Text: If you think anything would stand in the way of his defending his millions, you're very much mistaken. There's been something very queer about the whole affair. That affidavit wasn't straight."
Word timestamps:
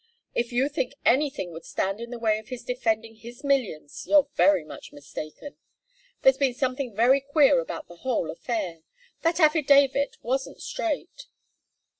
If 0.33 0.51
you 0.51 0.67
think 0.67 0.95
anything 1.05 1.51
would 1.51 1.63
stand 1.63 2.01
in 2.01 2.09
the 2.09 2.17
way 2.17 2.39
of 2.39 2.47
his 2.47 2.63
defending 2.63 3.17
his 3.17 3.43
millions, 3.43 4.07
you're 4.07 4.29
very 4.33 4.63
much 4.63 4.91
mistaken. 4.91 5.57
There's 6.23 6.39
been 6.39 6.55
something 6.55 6.95
very 6.95 7.21
queer 7.21 7.59
about 7.59 7.87
the 7.87 7.97
whole 7.97 8.31
affair. 8.31 8.81
That 9.21 9.39
affidavit 9.39 10.17
wasn't 10.23 10.59
straight." 10.59 11.27